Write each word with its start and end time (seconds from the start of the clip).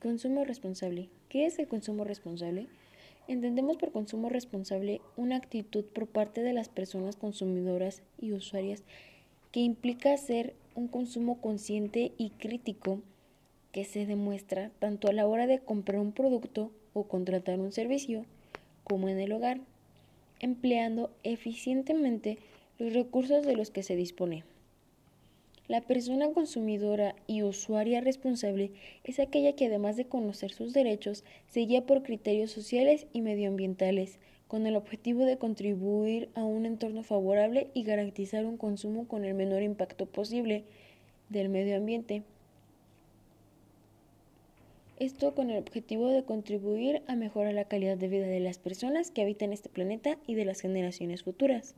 Consumo 0.00 0.44
responsable. 0.44 1.08
¿Qué 1.30 1.46
es 1.46 1.58
el 1.58 1.68
consumo 1.68 2.04
responsable? 2.04 2.66
Entendemos 3.28 3.78
por 3.78 3.92
consumo 3.92 4.28
responsable 4.28 5.00
una 5.16 5.36
actitud 5.36 5.84
por 5.84 6.06
parte 6.06 6.42
de 6.42 6.52
las 6.52 6.68
personas 6.68 7.16
consumidoras 7.16 8.02
y 8.20 8.32
usuarias 8.32 8.84
que 9.52 9.60
implica 9.60 10.12
hacer 10.12 10.54
un 10.74 10.88
consumo 10.88 11.40
consciente 11.40 12.12
y 12.18 12.30
crítico 12.30 13.00
que 13.72 13.84
se 13.84 14.04
demuestra 14.04 14.70
tanto 14.78 15.08
a 15.08 15.14
la 15.14 15.26
hora 15.26 15.46
de 15.46 15.60
comprar 15.60 15.98
un 15.98 16.12
producto 16.12 16.70
o 16.92 17.04
contratar 17.04 17.58
un 17.58 17.72
servicio 17.72 18.26
como 18.84 19.08
en 19.08 19.18
el 19.18 19.32
hogar, 19.32 19.60
empleando 20.40 21.10
eficientemente 21.22 22.38
los 22.78 22.92
recursos 22.92 23.46
de 23.46 23.56
los 23.56 23.70
que 23.70 23.82
se 23.82 23.96
dispone. 23.96 24.44
La 25.68 25.80
persona 25.80 26.30
consumidora 26.30 27.16
y 27.26 27.42
usuaria 27.42 28.00
responsable 28.00 28.70
es 29.02 29.18
aquella 29.18 29.54
que 29.54 29.66
además 29.66 29.96
de 29.96 30.04
conocer 30.06 30.52
sus 30.52 30.72
derechos, 30.72 31.24
se 31.48 31.60
guía 31.60 31.84
por 31.86 32.04
criterios 32.04 32.52
sociales 32.52 33.06
y 33.12 33.20
medioambientales, 33.20 34.20
con 34.46 34.64
el 34.66 34.76
objetivo 34.76 35.24
de 35.24 35.38
contribuir 35.38 36.28
a 36.36 36.44
un 36.44 36.66
entorno 36.66 37.02
favorable 37.02 37.68
y 37.74 37.82
garantizar 37.82 38.46
un 38.46 38.56
consumo 38.56 39.08
con 39.08 39.24
el 39.24 39.34
menor 39.34 39.62
impacto 39.62 40.06
posible 40.06 40.62
del 41.30 41.48
medio 41.48 41.76
ambiente. 41.76 42.22
Esto 45.00 45.34
con 45.34 45.50
el 45.50 45.58
objetivo 45.58 46.08
de 46.10 46.22
contribuir 46.22 47.02
a 47.08 47.16
mejorar 47.16 47.54
la 47.54 47.64
calidad 47.64 47.98
de 47.98 48.08
vida 48.08 48.26
de 48.26 48.40
las 48.40 48.58
personas 48.58 49.10
que 49.10 49.22
habitan 49.22 49.52
este 49.52 49.68
planeta 49.68 50.16
y 50.28 50.36
de 50.36 50.44
las 50.44 50.60
generaciones 50.60 51.24
futuras. 51.24 51.74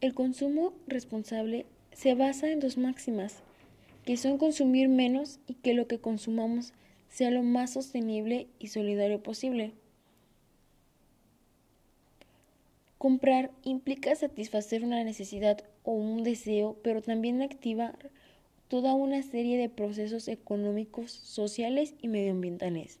El 0.00 0.14
consumo 0.14 0.74
responsable 0.86 1.66
se 1.92 2.14
basa 2.14 2.52
en 2.52 2.60
dos 2.60 2.78
máximas, 2.78 3.42
que 4.04 4.16
son 4.16 4.38
consumir 4.38 4.88
menos 4.88 5.40
y 5.48 5.54
que 5.54 5.74
lo 5.74 5.88
que 5.88 5.98
consumamos 5.98 6.72
sea 7.08 7.32
lo 7.32 7.42
más 7.42 7.72
sostenible 7.72 8.46
y 8.60 8.68
solidario 8.68 9.20
posible. 9.24 9.72
Comprar 12.96 13.50
implica 13.64 14.14
satisfacer 14.14 14.84
una 14.84 15.02
necesidad 15.02 15.64
o 15.82 15.92
un 15.92 16.22
deseo, 16.22 16.76
pero 16.84 17.02
también 17.02 17.42
activar 17.42 18.10
toda 18.68 18.94
una 18.94 19.20
serie 19.24 19.58
de 19.58 19.68
procesos 19.68 20.28
económicos, 20.28 21.10
sociales 21.10 21.94
y 22.00 22.06
medioambientales. 22.06 23.00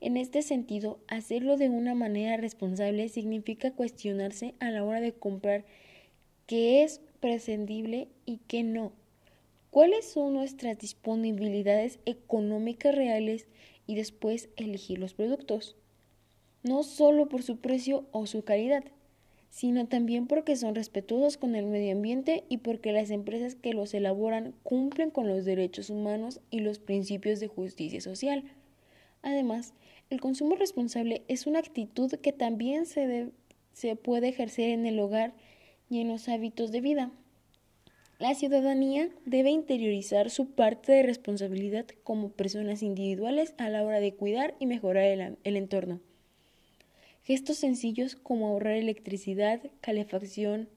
En 0.00 0.16
este 0.16 0.42
sentido, 0.42 1.00
hacerlo 1.08 1.56
de 1.56 1.70
una 1.70 1.96
manera 1.96 2.36
responsable 2.36 3.08
significa 3.08 3.72
cuestionarse 3.72 4.54
a 4.60 4.70
la 4.70 4.84
hora 4.84 5.00
de 5.00 5.12
comprar 5.12 5.64
qué 6.46 6.82
es 6.82 7.00
prescindible 7.20 8.08
y 8.26 8.38
qué 8.46 8.62
no. 8.62 8.92
¿Cuáles 9.70 10.04
son 10.04 10.34
nuestras 10.34 10.78
disponibilidades 10.78 11.98
económicas 12.06 12.94
reales 12.94 13.48
y 13.86 13.96
después 13.96 14.48
elegir 14.56 14.98
los 14.98 15.14
productos? 15.14 15.76
No 16.62 16.82
solo 16.82 17.28
por 17.28 17.42
su 17.42 17.56
precio 17.56 18.06
o 18.12 18.26
su 18.26 18.44
calidad, 18.44 18.84
sino 19.50 19.86
también 19.86 20.26
porque 20.26 20.56
son 20.56 20.74
respetuosos 20.74 21.36
con 21.36 21.54
el 21.54 21.66
medio 21.66 21.92
ambiente 21.92 22.44
y 22.48 22.58
porque 22.58 22.92
las 22.92 23.10
empresas 23.10 23.54
que 23.54 23.72
los 23.72 23.94
elaboran 23.94 24.54
cumplen 24.62 25.10
con 25.10 25.28
los 25.28 25.44
derechos 25.44 25.90
humanos 25.90 26.40
y 26.50 26.60
los 26.60 26.78
principios 26.78 27.40
de 27.40 27.48
justicia 27.48 28.00
social. 28.00 28.44
Además, 29.22 29.72
el 30.10 30.20
consumo 30.20 30.56
responsable 30.56 31.22
es 31.28 31.46
una 31.46 31.60
actitud 31.60 32.12
que 32.12 32.32
también 32.32 32.84
se, 32.86 33.30
se 33.72 33.96
puede 33.96 34.28
ejercer 34.28 34.70
en 34.70 34.86
el 34.86 34.98
hogar 34.98 35.32
y 35.94 36.00
en 36.00 36.08
los 36.08 36.28
hábitos 36.28 36.72
de 36.72 36.80
vida. 36.80 37.12
La 38.18 38.34
ciudadanía 38.34 39.10
debe 39.26 39.50
interiorizar 39.50 40.28
su 40.28 40.50
parte 40.50 40.90
de 40.90 41.04
responsabilidad 41.04 41.86
como 42.02 42.30
personas 42.30 42.82
individuales 42.82 43.54
a 43.58 43.68
la 43.68 43.84
hora 43.84 44.00
de 44.00 44.12
cuidar 44.12 44.56
y 44.58 44.66
mejorar 44.66 45.04
el, 45.04 45.38
el 45.44 45.56
entorno. 45.56 46.00
Gestos 47.22 47.58
sencillos 47.58 48.16
como 48.16 48.48
ahorrar 48.48 48.74
electricidad, 48.74 49.60
calefacción, 49.80 50.68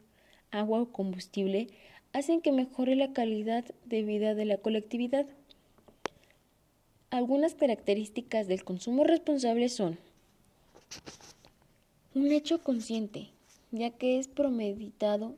agua 0.52 0.82
o 0.82 0.92
combustible 0.92 1.68
hacen 2.14 2.40
que 2.40 2.52
mejore 2.52 2.96
la 2.96 3.12
calidad 3.12 3.66
de 3.86 4.04
vida 4.04 4.36
de 4.36 4.46
la 4.46 4.58
colectividad. 4.58 5.26
Algunas 7.10 7.56
características 7.56 8.48
del 8.48 8.64
consumo 8.64 9.04
responsable 9.04 9.70
son 9.70 9.98
un 12.14 12.32
hecho 12.32 12.64
consciente, 12.64 13.32
ya 13.72 13.92
que 13.92 14.20
es 14.20 14.28
promeditado 14.28 15.36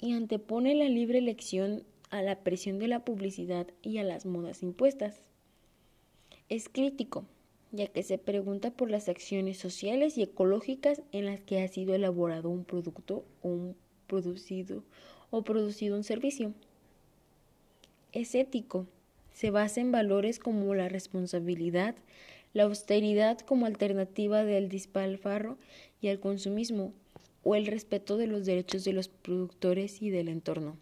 y 0.00 0.12
antepone 0.12 0.74
la 0.74 0.88
libre 0.88 1.18
elección 1.18 1.84
a 2.10 2.22
la 2.22 2.40
presión 2.40 2.78
de 2.78 2.88
la 2.88 3.04
publicidad 3.04 3.66
y 3.82 3.98
a 3.98 4.04
las 4.04 4.26
modas 4.26 4.62
impuestas. 4.62 5.20
Es 6.48 6.68
crítico, 6.68 7.24
ya 7.72 7.86
que 7.88 8.02
se 8.02 8.18
pregunta 8.18 8.70
por 8.70 8.90
las 8.90 9.08
acciones 9.08 9.58
sociales 9.58 10.16
y 10.16 10.22
ecológicas 10.22 11.02
en 11.12 11.26
las 11.26 11.40
que 11.40 11.60
ha 11.60 11.68
sido 11.68 11.94
elaborado 11.94 12.50
un 12.50 12.64
producto 12.64 13.24
o 13.42 13.48
un 13.48 13.76
producido 14.06 14.84
o 15.30 15.42
producido 15.42 15.96
un 15.96 16.04
servicio. 16.04 16.52
Es 18.12 18.34
ético, 18.34 18.86
se 19.32 19.50
basa 19.50 19.80
en 19.80 19.90
valores 19.90 20.38
como 20.38 20.74
la 20.74 20.88
responsabilidad, 20.88 21.96
la 22.52 22.62
austeridad 22.64 23.40
como 23.40 23.66
alternativa 23.66 24.44
del 24.44 24.68
dispalfarro 24.68 25.58
y 26.00 26.08
al 26.08 26.20
consumismo, 26.20 26.92
o 27.44 27.54
el 27.54 27.66
respeto 27.66 28.16
de 28.16 28.26
los 28.26 28.46
derechos 28.46 28.84
de 28.84 28.92
los 28.92 29.08
productores 29.08 30.02
y 30.02 30.10
del 30.10 30.28
entorno. 30.28 30.76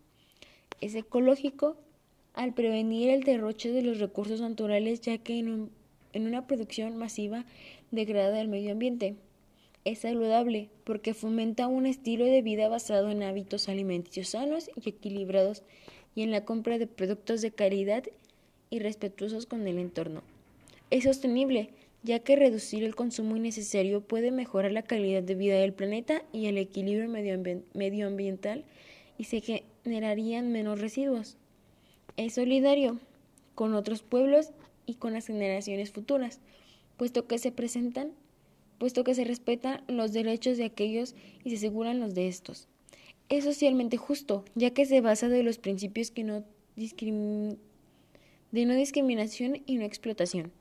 Es 0.80 0.94
ecológico 0.94 1.76
al 2.34 2.54
prevenir 2.54 3.10
el 3.10 3.24
derroche 3.24 3.70
de 3.72 3.82
los 3.82 3.98
recursos 3.98 4.40
naturales 4.40 5.00
ya 5.00 5.18
que 5.18 5.38
en, 5.38 5.70
en 6.12 6.26
una 6.26 6.46
producción 6.46 6.96
masiva 6.96 7.44
degrada 7.90 8.40
el 8.40 8.48
medio 8.48 8.72
ambiente. 8.72 9.16
Es 9.84 10.00
saludable 10.00 10.70
porque 10.84 11.12
fomenta 11.12 11.66
un 11.66 11.86
estilo 11.86 12.24
de 12.24 12.40
vida 12.40 12.68
basado 12.68 13.10
en 13.10 13.22
hábitos 13.22 13.68
alimenticios 13.68 14.28
sanos 14.28 14.70
y 14.82 14.88
equilibrados 14.88 15.64
y 16.14 16.22
en 16.22 16.30
la 16.30 16.44
compra 16.44 16.78
de 16.78 16.86
productos 16.86 17.42
de 17.42 17.50
calidad 17.50 18.04
y 18.70 18.78
respetuosos 18.78 19.46
con 19.46 19.66
el 19.66 19.78
entorno. 19.78 20.22
Es 20.90 21.04
sostenible 21.04 21.70
ya 22.02 22.18
que 22.18 22.36
reducir 22.36 22.82
el 22.84 22.94
consumo 22.94 23.36
innecesario 23.36 24.00
puede 24.00 24.30
mejorar 24.30 24.72
la 24.72 24.82
calidad 24.82 25.22
de 25.22 25.34
vida 25.34 25.56
del 25.56 25.72
planeta 25.72 26.22
y 26.32 26.46
el 26.46 26.58
equilibrio 26.58 27.08
medioambiental 27.08 28.64
y 29.18 29.24
se 29.24 29.40
generarían 29.40 30.50
menos 30.50 30.80
residuos. 30.80 31.36
Es 32.16 32.34
solidario 32.34 32.98
con 33.54 33.74
otros 33.74 34.02
pueblos 34.02 34.50
y 34.84 34.94
con 34.94 35.12
las 35.12 35.28
generaciones 35.28 35.92
futuras, 35.92 36.40
puesto 36.96 37.26
que 37.26 37.38
se 37.38 37.52
presentan, 37.52 38.12
puesto 38.78 39.04
que 39.04 39.14
se 39.14 39.24
respetan 39.24 39.84
los 39.86 40.12
derechos 40.12 40.56
de 40.58 40.64
aquellos 40.64 41.14
y 41.44 41.50
se 41.50 41.56
aseguran 41.56 42.00
los 42.00 42.14
de 42.14 42.26
estos. 42.26 42.66
Es 43.28 43.44
socialmente 43.44 43.96
justo, 43.96 44.44
ya 44.56 44.70
que 44.70 44.86
se 44.86 45.00
basa 45.00 45.28
de 45.28 45.44
los 45.44 45.58
principios 45.58 46.12
de 46.12 46.24
no 46.24 46.44
discriminación 48.50 49.62
y 49.66 49.76
no 49.76 49.84
explotación 49.84 50.52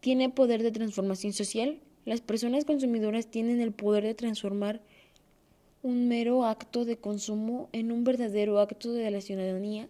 tiene 0.00 0.30
poder 0.30 0.62
de 0.62 0.70
transformación 0.70 1.32
social. 1.32 1.80
Las 2.04 2.20
personas 2.20 2.64
consumidoras 2.64 3.30
tienen 3.30 3.60
el 3.60 3.72
poder 3.72 4.04
de 4.04 4.14
transformar 4.14 4.80
un 5.82 6.08
mero 6.08 6.44
acto 6.44 6.84
de 6.84 6.96
consumo 6.96 7.68
en 7.72 7.92
un 7.92 8.04
verdadero 8.04 8.58
acto 8.58 8.92
de 8.92 9.10
la 9.10 9.20
ciudadanía. 9.20 9.88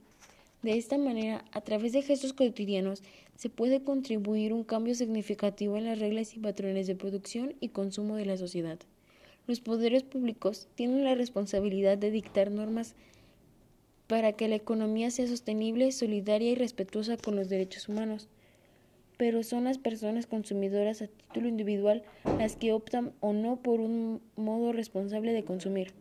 De 0.62 0.76
esta 0.76 0.98
manera, 0.98 1.44
a 1.52 1.60
través 1.60 1.92
de 1.92 2.02
gestos 2.02 2.32
cotidianos, 2.32 3.02
se 3.36 3.48
puede 3.48 3.82
contribuir 3.82 4.52
un 4.52 4.64
cambio 4.64 4.94
significativo 4.94 5.76
en 5.76 5.84
las 5.84 5.98
reglas 5.98 6.34
y 6.34 6.40
patrones 6.40 6.86
de 6.86 6.96
producción 6.96 7.54
y 7.60 7.68
consumo 7.68 8.16
de 8.16 8.26
la 8.26 8.36
sociedad. 8.36 8.78
Los 9.46 9.60
poderes 9.60 10.02
públicos 10.02 10.68
tienen 10.74 11.04
la 11.04 11.14
responsabilidad 11.14 11.96
de 11.96 12.10
dictar 12.10 12.50
normas 12.50 12.94
para 14.08 14.32
que 14.32 14.48
la 14.48 14.56
economía 14.56 15.10
sea 15.10 15.28
sostenible, 15.28 15.92
solidaria 15.92 16.50
y 16.50 16.54
respetuosa 16.54 17.16
con 17.16 17.36
los 17.36 17.48
derechos 17.48 17.88
humanos 17.88 18.28
pero 19.18 19.42
son 19.42 19.64
las 19.64 19.76
personas 19.76 20.26
consumidoras 20.26 21.02
a 21.02 21.08
título 21.08 21.48
individual 21.48 22.02
las 22.38 22.56
que 22.56 22.72
optan 22.72 23.12
o 23.20 23.34
no 23.34 23.56
por 23.56 23.80
un 23.80 24.22
modo 24.36 24.72
responsable 24.72 25.32
de 25.32 25.44
consumir. 25.44 25.92